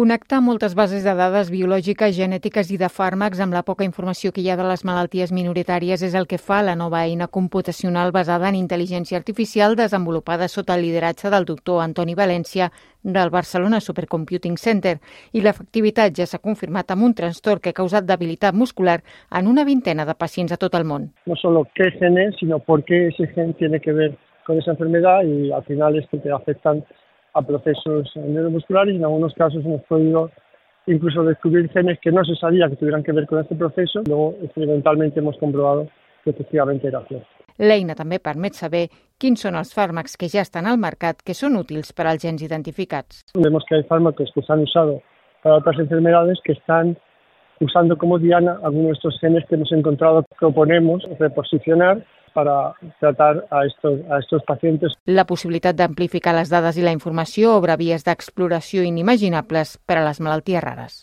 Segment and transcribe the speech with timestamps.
[0.00, 4.40] Connectar moltes bases de dades biològiques, genètiques i de fàrmacs amb la poca informació que
[4.40, 8.48] hi ha de les malalties minoritàries és el que fa la nova eina computacional basada
[8.48, 12.70] en intel·ligència artificial desenvolupada sota el lideratge del doctor Antoni València
[13.02, 14.94] del Barcelona Supercomputing Center
[15.36, 19.02] i l'efectivitat ja s'ha confirmat amb un trastorn que ha causat debilitat muscular
[19.36, 21.10] en una vintena de pacients a tot el món.
[21.26, 24.70] No solo qué gen es, sino por qué ese gen tiene que ver con esa
[24.70, 26.86] enfermedad y al final es que te afectan
[27.34, 30.30] a procesos neuromusculares y en algunos casos hemos podido
[30.86, 34.02] incluso descubrir genes que no se sabía que tuvieran que ver con este proceso.
[34.06, 35.88] Luego, experimentalmente, hemos comprobado
[36.24, 37.28] que efectivamente era cierto.
[37.60, 38.86] L'eina també permet saber
[39.20, 42.40] quins són els fàrmacs que ja estan al mercat que són útils per als gens
[42.40, 43.20] identificats.
[43.36, 45.02] Vemos que hay fármacos que se han usado
[45.42, 46.96] para otras enfermedades que están
[47.60, 50.24] usando como diana algunos de estos genes que hemos encontrado.
[50.38, 52.00] Proponemos reposicionar
[52.34, 54.96] para tratar a estos, a estos pacientes.
[55.06, 60.20] La possibilitat d'amplificar les dades i la informació obre vies d'exploració inimaginables per a les
[60.20, 60.98] malalties rares.